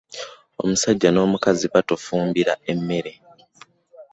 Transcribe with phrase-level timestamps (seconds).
[0.61, 3.13] Omusajja no mukazi batufumbira emmere.